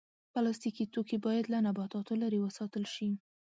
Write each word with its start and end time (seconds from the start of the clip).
پلاستيکي 0.33 0.85
توکي 0.93 1.17
باید 1.25 1.45
له 1.53 1.59
نباتاتو 1.67 2.13
لرې 2.21 2.39
وساتل 2.41 2.83
شي. 2.93 3.09